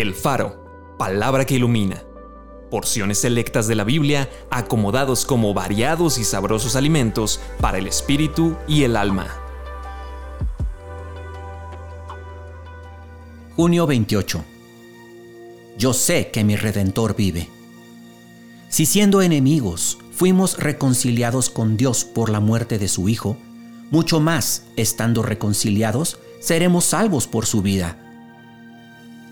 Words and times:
El 0.00 0.14
Faro, 0.14 0.94
palabra 0.96 1.44
que 1.44 1.56
ilumina. 1.56 2.04
Porciones 2.70 3.18
selectas 3.18 3.66
de 3.66 3.74
la 3.74 3.82
Biblia 3.82 4.30
acomodados 4.48 5.24
como 5.24 5.52
variados 5.54 6.18
y 6.18 6.24
sabrosos 6.24 6.76
alimentos 6.76 7.40
para 7.60 7.78
el 7.78 7.88
espíritu 7.88 8.56
y 8.68 8.84
el 8.84 8.96
alma. 8.96 9.26
Junio 13.56 13.88
28. 13.88 14.44
Yo 15.76 15.92
sé 15.92 16.30
que 16.30 16.44
mi 16.44 16.54
Redentor 16.54 17.16
vive. 17.16 17.48
Si 18.68 18.86
siendo 18.86 19.20
enemigos 19.20 19.98
fuimos 20.12 20.58
reconciliados 20.58 21.50
con 21.50 21.76
Dios 21.76 22.04
por 22.04 22.30
la 22.30 22.38
muerte 22.38 22.78
de 22.78 22.86
su 22.86 23.08
Hijo, 23.08 23.36
mucho 23.90 24.20
más, 24.20 24.62
estando 24.76 25.24
reconciliados, 25.24 26.20
seremos 26.38 26.84
salvos 26.84 27.26
por 27.26 27.46
su 27.46 27.62
vida 27.62 28.04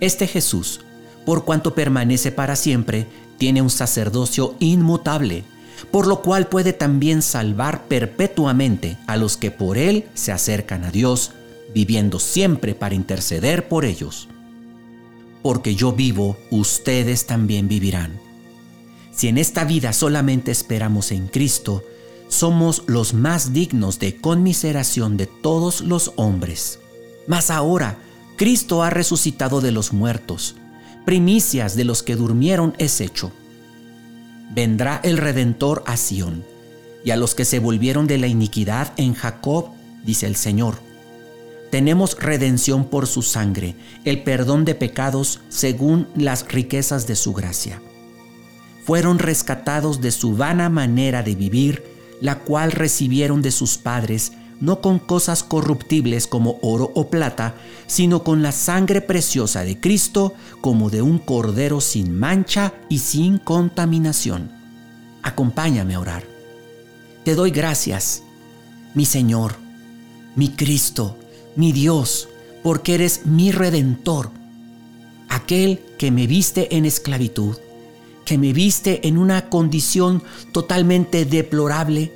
este 0.00 0.26
Jesús, 0.26 0.80
por 1.24 1.44
cuanto 1.44 1.74
permanece 1.74 2.32
para 2.32 2.56
siempre, 2.56 3.06
tiene 3.38 3.62
un 3.62 3.70
sacerdocio 3.70 4.54
inmutable, 4.58 5.44
por 5.90 6.06
lo 6.06 6.22
cual 6.22 6.46
puede 6.46 6.72
también 6.72 7.22
salvar 7.22 7.84
perpetuamente 7.88 8.98
a 9.06 9.16
los 9.16 9.36
que 9.36 9.50
por 9.50 9.78
él 9.78 10.06
se 10.14 10.32
acercan 10.32 10.84
a 10.84 10.90
Dios, 10.90 11.32
viviendo 11.74 12.18
siempre 12.18 12.74
para 12.74 12.94
interceder 12.94 13.68
por 13.68 13.84
ellos. 13.84 14.28
Porque 15.42 15.74
yo 15.74 15.92
vivo, 15.92 16.36
ustedes 16.50 17.26
también 17.26 17.68
vivirán. 17.68 18.18
Si 19.12 19.28
en 19.28 19.38
esta 19.38 19.64
vida 19.64 19.92
solamente 19.92 20.50
esperamos 20.50 21.12
en 21.12 21.28
Cristo, 21.28 21.82
somos 22.28 22.82
los 22.86 23.14
más 23.14 23.52
dignos 23.52 23.98
de 23.98 24.16
conmiseración 24.16 25.16
de 25.16 25.26
todos 25.26 25.80
los 25.80 26.12
hombres. 26.16 26.80
Mas 27.26 27.50
ahora, 27.50 27.98
Cristo 28.36 28.82
ha 28.82 28.90
resucitado 28.90 29.62
de 29.62 29.72
los 29.72 29.94
muertos, 29.94 30.56
primicias 31.06 31.74
de 31.74 31.84
los 31.84 32.02
que 32.02 32.16
durmieron 32.16 32.74
es 32.78 33.00
hecho. 33.00 33.32
Vendrá 34.54 35.00
el 35.02 35.16
Redentor 35.16 35.82
a 35.86 35.96
Sión, 35.96 36.44
y 37.02 37.12
a 37.12 37.16
los 37.16 37.34
que 37.34 37.46
se 37.46 37.60
volvieron 37.60 38.06
de 38.06 38.18
la 38.18 38.26
iniquidad 38.26 38.92
en 38.98 39.14
Jacob, 39.14 39.70
dice 40.04 40.26
el 40.26 40.36
Señor. 40.36 40.74
Tenemos 41.70 42.16
redención 42.18 42.84
por 42.84 43.06
su 43.06 43.22
sangre, 43.22 43.74
el 44.04 44.22
perdón 44.22 44.66
de 44.66 44.74
pecados 44.74 45.40
según 45.48 46.06
las 46.14 46.46
riquezas 46.46 47.06
de 47.06 47.16
su 47.16 47.32
gracia. 47.32 47.80
Fueron 48.84 49.18
rescatados 49.18 50.00
de 50.00 50.10
su 50.10 50.36
vana 50.36 50.68
manera 50.68 51.22
de 51.22 51.34
vivir, 51.34 51.82
la 52.20 52.40
cual 52.40 52.70
recibieron 52.70 53.40
de 53.40 53.50
sus 53.50 53.78
padres, 53.78 54.32
no 54.60 54.80
con 54.80 54.98
cosas 54.98 55.42
corruptibles 55.42 56.26
como 56.26 56.58
oro 56.62 56.90
o 56.94 57.08
plata, 57.08 57.54
sino 57.86 58.24
con 58.24 58.42
la 58.42 58.52
sangre 58.52 59.00
preciosa 59.00 59.62
de 59.64 59.78
Cristo 59.78 60.34
como 60.60 60.90
de 60.90 61.02
un 61.02 61.18
cordero 61.18 61.80
sin 61.80 62.18
mancha 62.18 62.72
y 62.88 62.98
sin 62.98 63.38
contaminación. 63.38 64.50
Acompáñame 65.22 65.94
a 65.94 66.00
orar. 66.00 66.24
Te 67.24 67.34
doy 67.34 67.50
gracias, 67.50 68.22
mi 68.94 69.04
Señor, 69.04 69.56
mi 70.36 70.50
Cristo, 70.50 71.16
mi 71.56 71.72
Dios, 71.72 72.28
porque 72.62 72.94
eres 72.94 73.26
mi 73.26 73.50
redentor, 73.50 74.30
aquel 75.28 75.80
que 75.98 76.10
me 76.10 76.26
viste 76.26 76.76
en 76.76 76.84
esclavitud, 76.84 77.56
que 78.24 78.38
me 78.38 78.52
viste 78.52 79.06
en 79.08 79.18
una 79.18 79.48
condición 79.48 80.22
totalmente 80.52 81.24
deplorable, 81.24 82.12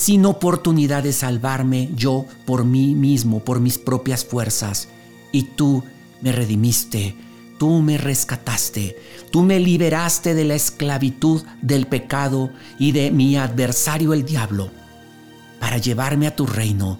sin 0.00 0.24
oportunidad 0.24 1.02
de 1.02 1.12
salvarme 1.12 1.90
yo 1.94 2.24
por 2.46 2.64
mí 2.64 2.94
mismo, 2.94 3.44
por 3.44 3.60
mis 3.60 3.76
propias 3.76 4.24
fuerzas. 4.24 4.88
Y 5.30 5.42
tú 5.42 5.84
me 6.22 6.32
redimiste, 6.32 7.14
tú 7.58 7.82
me 7.82 7.98
rescataste, 7.98 8.96
tú 9.30 9.42
me 9.42 9.60
liberaste 9.60 10.32
de 10.32 10.44
la 10.44 10.54
esclavitud 10.54 11.42
del 11.60 11.86
pecado 11.86 12.50
y 12.78 12.92
de 12.92 13.10
mi 13.10 13.36
adversario 13.36 14.14
el 14.14 14.24
diablo, 14.24 14.70
para 15.60 15.76
llevarme 15.76 16.26
a 16.26 16.34
tu 16.34 16.46
reino, 16.46 16.98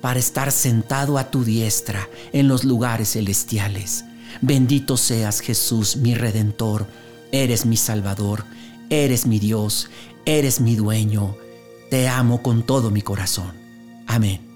para 0.00 0.18
estar 0.18 0.50
sentado 0.50 1.18
a 1.18 1.30
tu 1.30 1.44
diestra 1.44 2.08
en 2.32 2.48
los 2.48 2.64
lugares 2.64 3.12
celestiales. 3.12 4.06
Bendito 4.40 4.96
seas 4.96 5.40
Jesús, 5.40 5.96
mi 5.96 6.14
redentor, 6.14 6.86
eres 7.30 7.66
mi 7.66 7.76
Salvador, 7.76 8.46
eres 8.88 9.26
mi 9.26 9.38
Dios, 9.38 9.90
eres 10.24 10.62
mi 10.62 10.76
dueño 10.76 11.36
te 11.90 12.08
amo 12.08 12.42
con 12.42 12.62
todo 12.62 12.90
mi 12.90 13.02
corazón. 13.02 13.52
Amén. 14.06 14.47